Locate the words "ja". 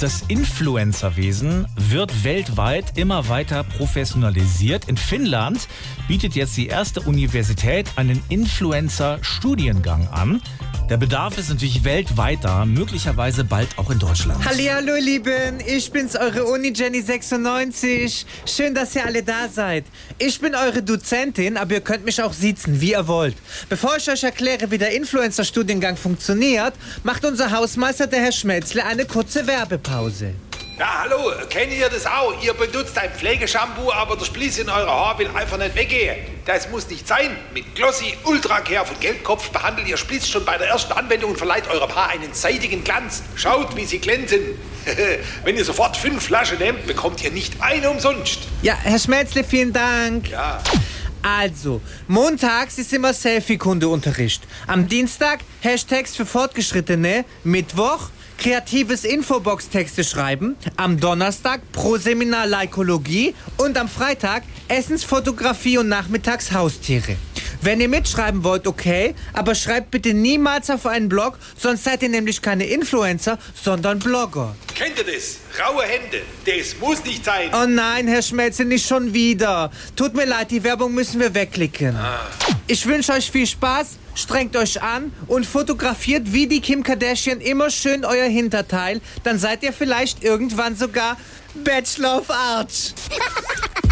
30.78-31.00, 48.62-48.78, 50.30-50.62